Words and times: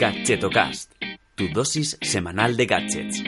Gadgetocast, 0.00 0.94
tu 1.34 1.48
dosis 1.52 1.98
semanal 2.00 2.56
de 2.56 2.64
gadgets. 2.64 3.22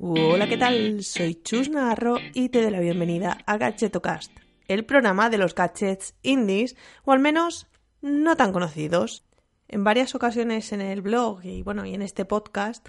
Hola, 0.00 0.48
¿qué 0.48 0.56
tal? 0.56 1.02
Soy 1.02 1.42
Chus 1.42 1.70
Navarro 1.70 2.18
y 2.32 2.50
te 2.50 2.62
doy 2.62 2.70
la 2.70 2.78
bienvenida 2.78 3.38
a 3.46 3.56
Gadgetocast, 3.56 4.30
el 4.68 4.84
programa 4.84 5.28
de 5.28 5.38
los 5.38 5.56
gadgets 5.56 6.14
indies, 6.22 6.76
o 7.04 7.10
al 7.10 7.18
menos 7.18 7.66
no 8.00 8.36
tan 8.36 8.52
conocidos. 8.52 9.24
En 9.66 9.82
varias 9.82 10.14
ocasiones 10.14 10.72
en 10.72 10.82
el 10.82 11.02
blog 11.02 11.44
y 11.44 11.62
bueno, 11.64 11.84
y 11.84 11.94
en 11.94 12.02
este 12.02 12.24
podcast 12.24 12.86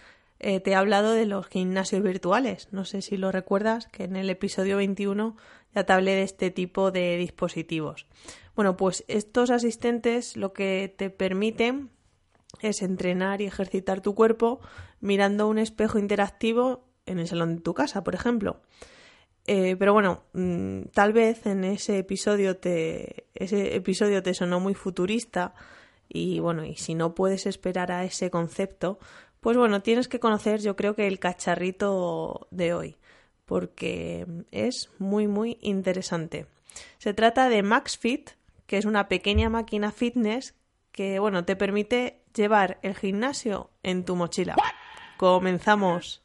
eh, 0.48 0.60
te 0.60 0.72
he 0.72 0.76
hablado 0.76 1.14
de 1.14 1.26
los 1.26 1.48
gimnasios 1.48 2.04
virtuales. 2.04 2.68
No 2.72 2.86
sé 2.86 3.02
si 3.02 3.18
lo 3.18 3.32
recuerdas, 3.32 3.88
que 3.88 4.04
en 4.04 4.16
el 4.16 4.30
episodio 4.30 4.78
21 4.78 5.36
ya 5.74 5.84
te 5.86 5.92
hablé 5.94 6.12
de 6.12 6.22
este 6.22 6.52
tipo 6.52 6.92
de 6.92 7.18
dispositivos. 7.18 8.06
Bueno, 8.56 8.78
pues 8.78 9.04
estos 9.08 9.50
asistentes 9.50 10.38
lo 10.38 10.54
que 10.54 10.94
te 10.96 11.10
permiten 11.10 11.90
es 12.62 12.84
entrenar 12.84 13.42
y 13.42 13.48
ejercitar 13.48 14.02
tu 14.02 14.14
cuerpo 14.14 14.60
mirando 15.00 15.48
un 15.48 15.58
espejo 15.58 15.98
interactivo 15.98 16.86
en 17.08 17.18
el 17.18 17.28
salón 17.28 17.56
de 17.56 17.62
tu 17.64 17.74
casa, 17.74 18.04
por 18.04 18.14
ejemplo. 18.14 18.62
Eh, 19.48 19.76
pero 19.80 19.94
bueno, 19.94 20.26
mm, 20.34 20.90
tal 20.94 21.12
vez 21.12 21.48
en 21.48 21.64
ese 21.64 21.98
episodio 21.98 22.58
te 22.58 23.26
ese 23.34 23.76
episodio 23.76 24.22
te 24.22 24.36
sonó 24.36 24.60
muy 24.60 24.76
futurista 24.76 25.56
y 26.08 26.40
bueno, 26.40 26.66
y 26.66 26.76
si 26.76 26.94
no 26.94 27.16
puedes 27.16 27.46
esperar 27.46 27.92
a 27.92 28.04
ese 28.04 28.30
concepto, 28.30 29.00
pues 29.46 29.58
bueno, 29.58 29.84
tienes 29.84 30.08
que 30.08 30.20
conocer 30.20 30.60
yo 30.60 30.76
creo 30.76 30.96
que 30.96 31.06
el 31.06 31.20
cacharrito 31.20 32.48
de 32.50 32.74
hoy, 32.74 32.98
porque 33.46 34.26
es 34.50 34.90
muy 34.98 35.28
muy 35.28 35.60
interesante. 35.62 36.48
Se 36.98 37.14
trata 37.14 37.48
de 37.48 37.62
MaxFit, 37.62 38.32
que 38.66 38.80
es 38.80 38.86
una 38.86 39.08
pequeña 39.08 39.52
máquina 39.52 39.92
fitness 39.92 40.56
que 40.92 41.20
bueno, 41.20 41.46
te 41.46 41.56
permite 41.56 42.24
llevar 42.34 42.80
el 42.82 42.96
gimnasio 42.96 43.70
en 43.84 44.04
tu 44.04 44.16
mochila. 44.16 44.56
Comenzamos. 45.18 46.24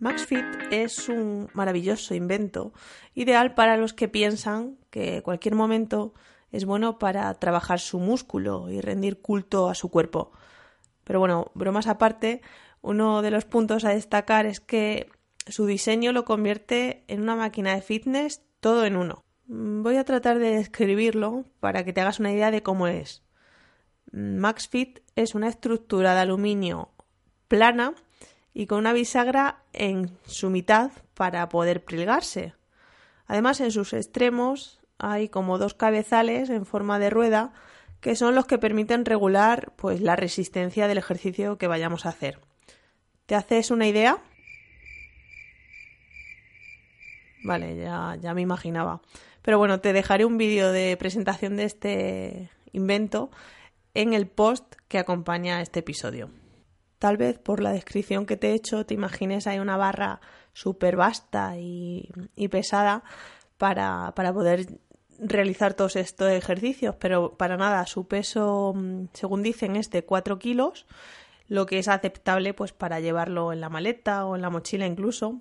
MaxFit 0.00 0.44
es 0.72 1.08
un 1.08 1.48
maravilloso 1.52 2.16
invento, 2.16 2.72
ideal 3.14 3.54
para 3.54 3.76
los 3.76 3.92
que 3.92 4.08
piensan 4.08 4.78
que 4.90 5.22
cualquier 5.22 5.54
momento 5.54 6.12
es 6.52 6.64
bueno 6.64 6.98
para 6.98 7.32
trabajar 7.34 7.80
su 7.80 7.98
músculo 7.98 8.70
y 8.70 8.80
rendir 8.80 9.20
culto 9.20 9.68
a 9.68 9.74
su 9.74 9.90
cuerpo. 9.90 10.32
Pero 11.04 11.20
bueno, 11.20 11.50
bromas 11.54 11.86
aparte, 11.86 12.42
uno 12.82 13.22
de 13.22 13.30
los 13.30 13.44
puntos 13.44 13.84
a 13.84 13.90
destacar 13.90 14.46
es 14.46 14.60
que 14.60 15.10
su 15.46 15.66
diseño 15.66 16.12
lo 16.12 16.24
convierte 16.24 17.04
en 17.08 17.22
una 17.22 17.36
máquina 17.36 17.74
de 17.74 17.82
fitness 17.82 18.42
todo 18.60 18.84
en 18.84 18.96
uno. 18.96 19.22
Voy 19.46 19.96
a 19.96 20.04
tratar 20.04 20.38
de 20.38 20.56
describirlo 20.56 21.44
para 21.60 21.84
que 21.84 21.92
te 21.92 22.00
hagas 22.00 22.18
una 22.18 22.32
idea 22.32 22.50
de 22.50 22.62
cómo 22.62 22.88
es. 22.88 23.22
MaxFit 24.12 25.00
es 25.14 25.34
una 25.34 25.48
estructura 25.48 26.14
de 26.14 26.20
aluminio 26.20 26.90
plana 27.48 27.94
y 28.54 28.66
con 28.66 28.78
una 28.78 28.92
bisagra 28.92 29.62
en 29.72 30.18
su 30.26 30.50
mitad 30.50 30.90
para 31.14 31.48
poder 31.48 31.84
plegarse. 31.84 32.54
Además, 33.26 33.60
en 33.60 33.70
sus 33.70 33.92
extremos 33.92 34.75
hay 34.98 35.28
como 35.28 35.58
dos 35.58 35.74
cabezales 35.74 36.50
en 36.50 36.66
forma 36.66 36.98
de 36.98 37.10
rueda 37.10 37.52
que 38.00 38.16
son 38.16 38.34
los 38.34 38.46
que 38.46 38.58
permiten 38.58 39.04
regular 39.04 39.72
pues 39.76 40.00
la 40.00 40.16
resistencia 40.16 40.86
del 40.88 40.98
ejercicio 40.98 41.58
que 41.58 41.66
vayamos 41.66 42.06
a 42.06 42.10
hacer. 42.10 42.38
¿Te 43.26 43.34
haces 43.34 43.70
una 43.70 43.88
idea? 43.88 44.18
Vale, 47.42 47.76
ya, 47.76 48.16
ya 48.20 48.34
me 48.34 48.42
imaginaba. 48.42 49.00
Pero 49.42 49.58
bueno, 49.58 49.80
te 49.80 49.92
dejaré 49.92 50.24
un 50.24 50.38
vídeo 50.38 50.72
de 50.72 50.96
presentación 50.96 51.56
de 51.56 51.64
este 51.64 52.50
invento 52.72 53.30
en 53.94 54.12
el 54.12 54.26
post 54.26 54.74
que 54.88 54.98
acompaña 54.98 55.56
a 55.56 55.62
este 55.62 55.80
episodio. 55.80 56.30
Tal 56.98 57.16
vez 57.16 57.38
por 57.38 57.60
la 57.60 57.72
descripción 57.72 58.26
que 58.26 58.36
te 58.36 58.50
he 58.50 58.54
hecho 58.54 58.86
te 58.86 58.94
imagines 58.94 59.46
hay 59.46 59.58
una 59.58 59.76
barra 59.76 60.20
súper 60.52 60.96
vasta 60.96 61.56
y, 61.58 62.08
y 62.34 62.48
pesada 62.48 63.04
para, 63.58 64.12
para 64.14 64.32
poder 64.32 64.66
realizar 65.20 65.74
todos 65.74 65.96
estos 65.96 66.30
ejercicios, 66.30 66.94
pero 66.98 67.36
para 67.36 67.56
nada, 67.56 67.86
su 67.86 68.06
peso, 68.06 68.72
mm, 68.74 69.06
según 69.12 69.42
dicen, 69.42 69.76
es 69.76 69.90
de 69.90 70.04
4 70.04 70.38
kilos, 70.38 70.86
lo 71.48 71.66
que 71.66 71.78
es 71.78 71.88
aceptable 71.88 72.54
pues 72.54 72.72
para 72.72 73.00
llevarlo 73.00 73.52
en 73.52 73.60
la 73.60 73.68
maleta 73.68 74.26
o 74.26 74.36
en 74.36 74.42
la 74.42 74.50
mochila 74.50 74.86
incluso. 74.86 75.40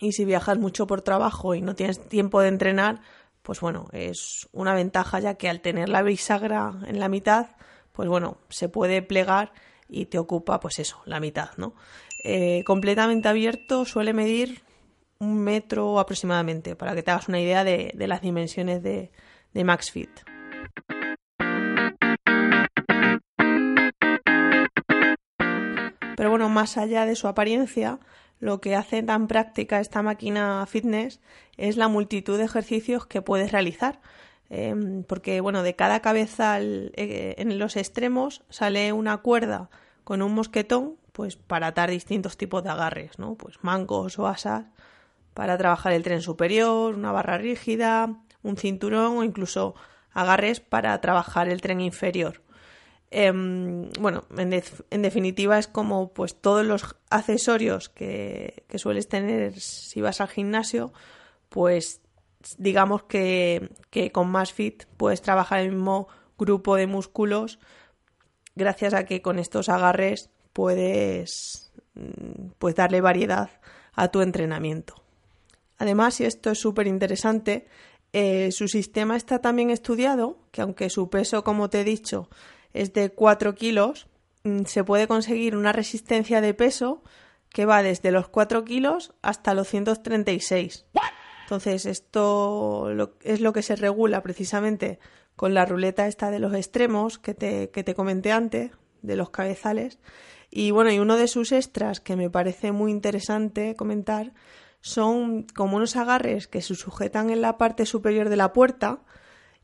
Y 0.00 0.12
si 0.12 0.24
viajas 0.24 0.58
mucho 0.58 0.86
por 0.86 1.02
trabajo 1.02 1.54
y 1.54 1.62
no 1.62 1.74
tienes 1.74 2.00
tiempo 2.08 2.40
de 2.40 2.48
entrenar, 2.48 3.00
pues 3.42 3.60
bueno, 3.60 3.88
es 3.92 4.48
una 4.52 4.74
ventaja 4.74 5.20
ya 5.20 5.34
que 5.34 5.48
al 5.48 5.60
tener 5.60 5.88
la 5.88 6.02
bisagra 6.02 6.74
en 6.86 7.00
la 7.00 7.08
mitad, 7.08 7.48
pues 7.92 8.08
bueno, 8.08 8.38
se 8.48 8.68
puede 8.68 9.02
plegar 9.02 9.52
y 9.88 10.06
te 10.06 10.18
ocupa 10.18 10.60
pues 10.60 10.78
eso, 10.78 11.00
la 11.04 11.18
mitad, 11.18 11.50
¿no? 11.56 11.74
Eh, 12.24 12.62
completamente 12.64 13.28
abierto 13.28 13.84
suele 13.84 14.12
medir 14.12 14.62
un 15.20 15.42
metro 15.42 15.98
aproximadamente, 15.98 16.76
para 16.76 16.94
que 16.94 17.02
te 17.02 17.10
hagas 17.10 17.28
una 17.28 17.40
idea 17.40 17.64
de, 17.64 17.92
las 17.96 18.20
dimensiones 18.20 18.82
de, 18.82 19.10
de 19.52 19.64
MaxFit. 19.64 20.10
Pero 26.16 26.30
bueno, 26.30 26.48
más 26.48 26.76
allá 26.76 27.04
de 27.04 27.16
su 27.16 27.28
apariencia, 27.28 27.98
lo 28.40 28.60
que 28.60 28.76
hace 28.76 29.02
tan 29.02 29.26
práctica 29.26 29.80
esta 29.80 30.02
máquina 30.02 30.64
fitness 30.66 31.20
es 31.56 31.76
la 31.76 31.88
multitud 31.88 32.38
de 32.38 32.44
ejercicios 32.44 33.06
que 33.06 33.22
puedes 33.22 33.50
realizar. 33.50 34.00
Em, 34.50 35.02
porque 35.02 35.40
bueno, 35.40 35.62
de 35.62 35.76
cada 35.76 36.00
cabeza 36.00 36.58
eh, 36.60 37.34
en 37.36 37.58
los 37.58 37.76
extremos 37.76 38.42
sale 38.48 38.92
una 38.92 39.18
cuerda 39.18 39.68
con 40.04 40.22
un 40.22 40.34
mosquetón, 40.34 40.96
pues 41.12 41.36
para 41.36 41.68
atar 41.68 41.90
distintos 41.90 42.36
tipos 42.36 42.62
de 42.64 42.70
agarres, 42.70 43.18
¿no? 43.18 43.34
Pues 43.34 43.58
mangos 43.62 44.18
o 44.18 44.26
asas 44.26 44.64
para 45.38 45.56
trabajar 45.56 45.92
el 45.92 46.02
tren 46.02 46.20
superior, 46.20 46.96
una 46.96 47.12
barra 47.12 47.38
rígida, 47.38 48.24
un 48.42 48.56
cinturón 48.56 49.18
o 49.18 49.22
incluso 49.22 49.76
agarres 50.10 50.58
para 50.58 51.00
trabajar 51.00 51.48
el 51.48 51.60
tren 51.60 51.80
inferior. 51.80 52.42
Em, 53.12 53.88
bueno, 54.00 54.24
en, 54.36 54.50
definitiva 55.00 55.56
es 55.56 55.68
como 55.68 56.12
pues 56.12 56.34
todos 56.40 56.66
los 56.66 56.96
accesorios 57.08 57.88
que, 57.88 58.64
sueles 58.74 59.06
tener 59.06 59.60
si 59.60 60.00
vas 60.00 60.20
al 60.20 60.26
gimnasio, 60.26 60.92
pues 61.50 62.00
digamos 62.56 63.04
que, 63.04 63.70
que 63.90 64.10
con 64.10 64.28
MassFit 64.30 64.86
puedes 64.96 65.22
trabajar 65.22 65.60
el 65.60 65.70
mismo 65.70 66.08
grupo 66.36 66.74
de 66.74 66.88
músculos 66.88 67.60
gracias 68.56 68.92
a 68.92 69.04
que 69.04 69.22
con 69.22 69.38
estos 69.38 69.68
agarres 69.68 70.30
puedes 70.52 71.70
pues 72.58 72.74
darle 72.74 73.00
variedad 73.00 73.50
a 73.94 74.08
tu 74.08 74.20
entrenamiento. 74.20 75.07
Además, 75.78 76.20
y 76.20 76.24
esto 76.24 76.50
es 76.50 76.58
súper 76.58 76.86
interesante, 76.86 77.66
eh, 78.12 78.50
su 78.52 78.68
sistema 78.68 79.16
está 79.16 79.40
también 79.40 79.70
estudiado, 79.70 80.38
que 80.50 80.62
aunque 80.62 80.90
su 80.90 81.08
peso, 81.10 81.44
como 81.44 81.70
te 81.70 81.80
he 81.80 81.84
dicho, 81.84 82.28
es 82.72 82.92
de 82.92 83.10
4 83.10 83.54
kilos, 83.54 84.08
mm, 84.44 84.64
se 84.64 84.84
puede 84.84 85.06
conseguir 85.06 85.56
una 85.56 85.72
resistencia 85.72 86.40
de 86.40 86.54
peso 86.54 87.02
que 87.50 87.64
va 87.64 87.82
desde 87.82 88.10
los 88.10 88.28
4 88.28 88.64
kilos 88.64 89.14
hasta 89.22 89.54
los 89.54 89.68
136. 89.68 90.86
Entonces, 91.42 91.86
esto 91.86 92.90
es 93.22 93.40
lo 93.40 93.52
que 93.52 93.62
se 93.62 93.76
regula 93.76 94.22
precisamente 94.22 94.98
con 95.34 95.54
la 95.54 95.64
ruleta 95.64 96.06
esta 96.06 96.30
de 96.30 96.40
los 96.40 96.52
extremos 96.52 97.18
que 97.18 97.32
te, 97.32 97.70
que 97.70 97.84
te 97.84 97.94
comenté 97.94 98.32
antes, 98.32 98.72
de 99.02 99.16
los 99.16 99.30
cabezales. 99.30 99.98
Y 100.50 100.70
bueno, 100.70 100.90
y 100.90 100.98
uno 100.98 101.16
de 101.16 101.28
sus 101.28 101.52
extras 101.52 102.00
que 102.00 102.16
me 102.16 102.30
parece 102.30 102.72
muy 102.72 102.90
interesante 102.90 103.74
comentar 103.76 104.32
son 104.80 105.44
como 105.54 105.76
unos 105.76 105.96
agarres 105.96 106.48
que 106.48 106.62
se 106.62 106.74
sujetan 106.74 107.30
en 107.30 107.40
la 107.40 107.58
parte 107.58 107.86
superior 107.86 108.28
de 108.28 108.36
la 108.36 108.52
puerta 108.52 109.02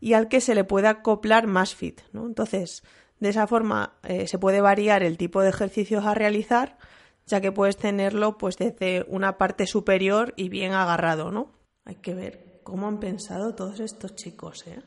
y 0.01 0.15
al 0.15 0.29
que 0.29 0.41
se 0.41 0.55
le 0.55 0.65
puede 0.65 0.89
acoplar 0.89 1.47
más 1.47 1.75
fit. 1.75 2.01
¿no? 2.13 2.27
Entonces, 2.27 2.83
de 3.21 3.29
esa 3.31 3.47
forma 3.47 3.95
eh, 4.03 4.27
se 4.27 4.39
puede 4.39 4.61
variar 4.61 5.03
el 5.03 5.17
tipo 5.17 5.41
de 5.41 5.49
ejercicios 5.49 6.05
a 6.05 6.15
realizar, 6.15 6.79
ya 7.27 7.41
que 7.41 7.53
puedes 7.53 7.77
tenerlo 7.77 8.37
pues 8.37 8.59
desde 8.59 9.05
una 9.09 9.39
parte 9.39 9.67
superior 9.67 10.35
y 10.37 10.49
bien 10.49 10.73
agarrado, 10.73 11.31
¿no? 11.31 11.53
Hay 11.85 11.97
que 11.97 12.15
ver 12.15 12.61
cómo 12.63 12.87
han 12.87 13.01
pensado 13.01 13.55
todos 13.55 13.81
estos 13.81 14.15
chicos, 14.15 14.67
¿eh? 14.67 14.83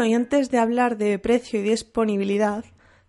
Bueno, 0.00 0.12
y 0.12 0.14
antes 0.14 0.50
de 0.50 0.56
hablar 0.56 0.96
de 0.96 1.18
precio 1.18 1.60
y 1.60 1.62
disponibilidad, 1.62 2.64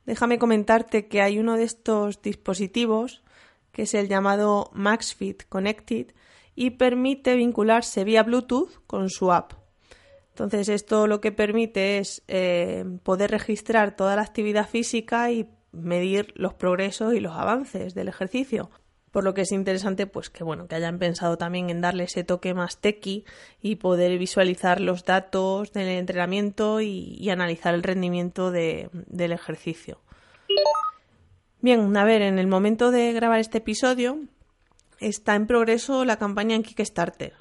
déjame 0.05 0.37
comentarte 0.37 1.07
que 1.07 1.21
hay 1.21 1.39
uno 1.39 1.55
de 1.55 1.63
estos 1.63 2.21
dispositivos, 2.21 3.23
que 3.71 3.83
es 3.83 3.93
el 3.93 4.09
llamado 4.09 4.69
MaxFit 4.73 5.43
Connected, 5.47 6.07
y 6.53 6.71
permite 6.71 7.37
vincularse 7.37 8.03
vía 8.03 8.23
Bluetooth 8.23 8.85
con 8.87 9.09
su 9.09 9.31
app. 9.31 9.53
Entonces 10.31 10.67
esto 10.67 11.07
lo 11.07 11.21
que 11.21 11.31
permite 11.31 11.99
es 11.99 12.23
eh, 12.27 12.83
poder 13.03 13.31
registrar 13.31 13.95
toda 13.95 14.17
la 14.17 14.23
actividad 14.23 14.67
física 14.67 15.31
y 15.31 15.47
medir 15.71 16.33
los 16.35 16.55
progresos 16.55 17.13
y 17.13 17.21
los 17.21 17.37
avances 17.37 17.93
del 17.93 18.09
ejercicio. 18.09 18.69
Por 19.11 19.25
lo 19.25 19.33
que 19.33 19.41
es 19.41 19.51
interesante, 19.51 20.07
pues 20.07 20.29
que 20.29 20.43
bueno, 20.43 20.67
que 20.67 20.75
hayan 20.75 20.97
pensado 20.97 21.37
también 21.37 21.69
en 21.69 21.81
darle 21.81 22.05
ese 22.05 22.23
toque 22.23 22.53
más 22.53 22.77
tequi 22.77 23.25
y 23.61 23.75
poder 23.75 24.17
visualizar 24.17 24.79
los 24.79 25.03
datos 25.03 25.73
del 25.73 25.89
entrenamiento 25.89 26.79
y, 26.79 27.29
analizar 27.29 27.73
el 27.73 27.83
rendimiento 27.83 28.51
del 28.51 29.31
ejercicio. 29.31 29.99
Bien, 31.59 31.95
a 31.95 32.03
ver, 32.05 32.21
en 32.21 32.39
el 32.39 32.47
momento 32.47 32.89
de 32.89 33.11
grabar 33.11 33.39
este 33.39 33.59
episodio 33.59 34.17
está 34.99 35.35
en 35.35 35.45
progreso 35.45 36.05
la 36.05 36.17
campaña 36.17 36.55
en 36.55 36.63
Kickstarter. 36.63 37.33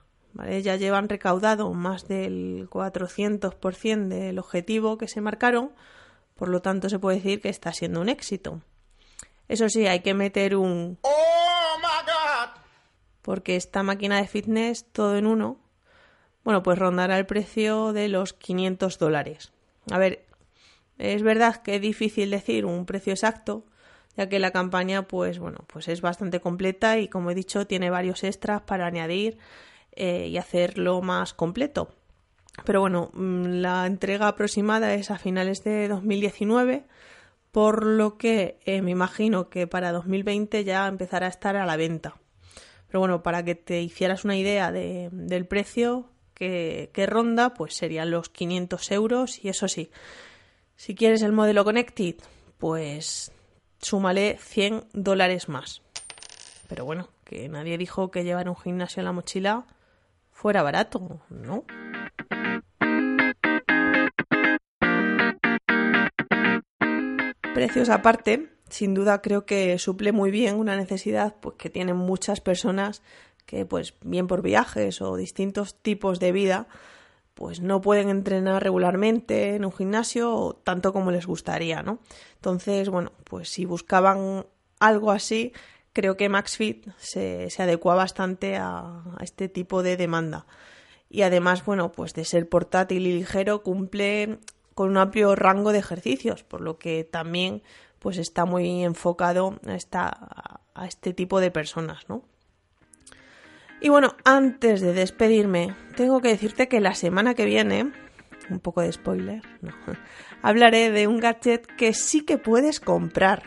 Ya 0.63 0.77
llevan 0.77 1.09
recaudado 1.09 1.73
más 1.73 2.07
del 2.07 2.69
400% 2.69 4.09
del 4.09 4.39
objetivo 4.39 4.99
que 4.99 5.09
se 5.09 5.21
marcaron, 5.21 5.73
por 6.37 6.49
lo 6.49 6.63
tanto 6.63 6.89
se 6.89 6.99
puede 6.99 7.17
decir 7.17 7.41
que 7.41 7.49
está 7.49 7.73
siendo 7.73 8.01
un 8.01 8.09
éxito. 8.09 8.61
Eso 9.49 9.69
sí, 9.69 9.87
hay 9.87 10.01
que 10.01 10.15
meter 10.15 10.55
un... 10.57 10.99
¡Oh! 11.03 11.40
Porque 13.23 13.57
esta 13.57 13.83
máquina 13.83 14.21
de 14.21 14.27
fitness, 14.27 14.85
todo 14.93 15.17
en 15.17 15.27
uno, 15.27 15.59
bueno, 16.45 16.63
pues 16.63 16.79
rondará 16.79 17.19
el 17.19 17.27
precio 17.27 17.93
de 17.93 18.09
los 18.09 18.33
500 18.33 18.99
dólares. 18.99 19.53
A 19.91 19.99
ver, 19.99 20.25
es 20.99 21.23
verdad 21.23 21.63
que 21.63 21.77
es 21.77 21.81
difícil 21.81 22.31
decir 22.31 22.65
un 22.65 22.87
precio 22.87 23.13
exacto, 23.13 23.65
ya 24.17 24.29
que 24.29 24.39
la 24.39 24.51
campaña, 24.51 25.03
pues 25.07 25.39
bueno, 25.39 25.65
pues 25.67 25.89
es 25.89 26.01
bastante 26.01 26.41
completa 26.41 26.99
y 26.99 27.09
como 27.09 27.31
he 27.31 27.35
dicho, 27.35 27.67
tiene 27.67 27.91
varios 27.91 28.25
extras 28.25 28.63
para 28.63 28.87
añadir 28.87 29.39
eh, 29.93 30.29
y 30.29 30.37
hacerlo 30.39 31.03
más 31.03 31.35
completo. 31.35 31.91
Pero 32.65 32.81
bueno, 32.81 33.11
mm, 33.13 33.61
la 33.61 33.87
entrega 33.87 34.29
aproximada 34.29 34.95
es 34.95 35.11
a 35.11 35.19
finales 35.19 35.65
de 35.65 35.89
2019 35.89 36.85
por 37.53 37.85
lo 37.85 38.17
que 38.17 38.61
eh, 38.65 38.83
me 38.83 38.93
imagino 38.93 39.49
que 39.49 39.67
para 39.67 39.93
2020 39.93 40.65
ya 40.65 40.87
empezará 40.87 41.27
a 41.27 41.31
estar 41.31 41.57
a 41.57 41.67
la 41.67 41.77
venta. 41.77 42.20
Pero 42.91 42.99
bueno, 42.99 43.23
para 43.23 43.45
que 43.45 43.55
te 43.55 43.81
hicieras 43.81 44.25
una 44.25 44.37
idea 44.37 44.73
del 44.73 45.47
precio 45.47 46.11
que, 46.35 47.07
ronda, 47.07 47.55
pues 47.55 47.75
serían 47.75 48.11
los 48.11 48.31
500 48.31 48.91
euros 48.91 49.45
y 49.45 49.49
eso 49.49 49.69
sí, 49.69 49.93
si 50.75 50.97
quieres 50.97 51.23
el 51.23 51.31
modelo 51.31 51.63
Connected, 51.65 52.17
pues 52.59 53.31
súmale 53.81 54.39
100 54.41 54.87
dólares 54.93 55.49
más. 55.49 55.83
Pero 56.69 56.85
bueno, 56.85 57.09
que 57.25 57.49
nadie 57.49 57.79
dijo 57.79 58.11
que 58.11 58.25
llevar 58.25 58.49
un 58.49 58.57
gimnasio 58.57 59.01
en 59.01 59.05
la 59.05 59.13
mochila 59.13 59.67
fuera 60.33 60.65
barato, 60.65 61.21
¿no? 61.29 61.65
Precios 67.55 67.89
aparte, 67.89 68.49
sin 68.71 68.95
duda 68.95 69.21
creo 69.21 69.45
que 69.45 69.79
suple 69.79 70.13
muy 70.13 70.31
bien 70.31 70.57
una 70.57 70.77
necesidad 70.77 71.37
pues, 71.41 71.57
que 71.57 71.71
tienen 71.71 71.97
muchas 71.97 72.41
personas 72.41 73.03
que, 73.47 73.67
pues, 73.67 73.95
bien 74.03 74.27
por 74.29 74.43
viajes 74.43 75.03
o 75.03 75.17
distintos 75.17 75.75
tipos 75.75 76.21
de 76.21 76.33
vida, 76.33 76.69
pues 77.35 77.61
no 77.61 77.81
pueden 77.81 78.09
entrenar 78.09 78.63
regularmente 78.63 79.57
en 79.57 79.65
un 79.65 79.73
gimnasio 79.73 80.61
tanto 80.63 80.93
como 80.93 81.11
les 81.11 81.27
gustaría, 81.27 81.83
¿no? 81.83 81.99
Entonces, 82.35 82.89
bueno, 82.89 83.13
pues 83.25 83.49
si 83.49 83.65
buscaban 83.65 84.47
algo 84.79 85.11
así, 85.11 85.53
creo 85.93 86.17
que 86.17 86.29
MaxFit 86.29 86.89
se, 86.97 87.51
se 87.51 87.63
adecua 87.63 87.95
bastante 87.95 88.57
a, 88.57 89.03
a, 89.17 89.25
este 89.25 89.49
tipo 89.49 89.83
de 89.83 89.97
demanda. 89.97 90.47
Y 91.09 91.23
además, 91.23 91.65
bueno, 91.65 91.91
pues 91.93 92.15
de 92.15 92.25
ser 92.25 92.49
portátil 92.49 93.07
y 93.07 93.13
ligero, 93.15 93.63
cumple 93.63 94.39
con 94.75 94.91
un 94.91 94.99
amplio 94.99 95.35
rango 95.35 95.73
de 95.73 95.79
ejercicios, 95.79 96.45
por 96.45 96.61
lo 96.61 96.79
que 96.79 97.05
también 97.05 97.63
pues 98.01 98.19
está 98.19 98.45
muy 98.45 98.83
enfocado 98.83 99.61
a, 99.67 99.75
esta, 99.75 100.61
a 100.75 100.87
este 100.87 101.13
tipo 101.13 101.41
de 101.41 101.51
personas, 101.51 102.09
¿no? 102.09 102.25
Y 103.81 103.89
bueno, 103.89 104.15
antes 104.25 104.83
de 104.83 104.93
despedirme, 104.93 105.75
tengo 105.97 106.21
que 106.21 106.29
decirte 106.29 106.69
que 106.69 106.81
la 106.81 106.95
semana 106.95 107.35
que 107.35 107.47
viene, 107.47 107.93
un 108.51 108.61
poco 108.61 108.83
de 108.83 108.93
spoiler, 108.93 109.43
no, 109.63 109.73
hablaré 110.43 110.91
de 110.91 111.07
un 111.07 111.19
gadget 111.19 111.67
que 111.67 111.95
sí 111.95 112.23
que 112.23 112.37
puedes 112.37 112.79
comprar. 112.79 113.43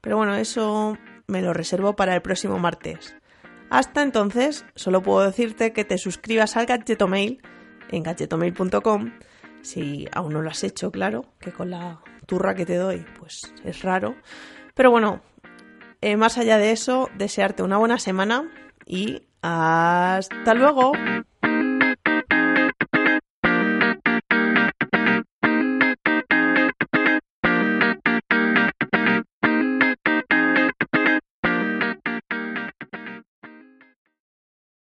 Pero 0.00 0.16
bueno, 0.16 0.34
eso 0.34 0.98
me 1.28 1.42
lo 1.42 1.52
reservo 1.52 1.94
para 1.94 2.14
el 2.16 2.22
próximo 2.22 2.58
martes. 2.58 3.16
Hasta 3.70 4.02
entonces, 4.02 4.66
solo 4.74 5.02
puedo 5.02 5.24
decirte 5.24 5.72
que 5.72 5.84
te 5.84 5.96
suscribas 5.96 6.56
al 6.56 6.66
Gadgetomail 6.66 7.40
en 7.90 8.02
gadgetomail.com 8.02 9.12
si 9.62 10.06
aún 10.12 10.32
no 10.32 10.42
lo 10.42 10.50
has 10.50 10.64
hecho, 10.64 10.90
claro, 10.90 11.24
que 11.40 11.52
con 11.52 11.70
la 11.70 12.00
turra 12.26 12.54
que 12.54 12.66
te 12.66 12.76
doy, 12.76 13.04
pues 13.18 13.52
es 13.64 13.82
raro. 13.82 14.14
Pero 14.74 14.90
bueno, 14.90 15.20
eh, 16.00 16.16
más 16.16 16.38
allá 16.38 16.58
de 16.58 16.72
eso, 16.72 17.08
desearte 17.16 17.62
una 17.62 17.78
buena 17.78 17.98
semana 17.98 18.50
y 18.86 19.22
hasta 19.42 20.54
luego. 20.54 20.92